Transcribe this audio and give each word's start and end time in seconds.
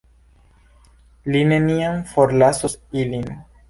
Li 1.35 1.43
neniam 1.53 2.03
forlasos 2.17 2.81
ilin. 3.07 3.35